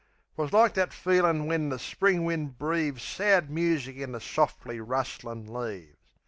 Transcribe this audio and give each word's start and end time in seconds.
'Twas 0.35 0.51
like 0.51 0.73
that 0.73 0.91
feelin' 0.91 1.45
when 1.45 1.69
the 1.69 1.77
Spring 1.77 2.25
wind 2.25 2.57
breaves 2.57 3.01
Sad 3.03 3.51
music 3.51 3.97
in 3.97 4.13
the 4.13 4.19
sof'ly 4.19 4.79
rustlin' 4.79 5.45
leaves. 5.45 5.95